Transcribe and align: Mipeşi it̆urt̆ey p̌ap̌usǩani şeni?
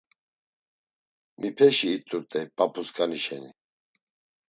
Mipeşi 1.39 1.87
it̆urt̆ey 1.95 2.45
p̌ap̌usǩani 2.55 3.19
şeni? 3.23 3.51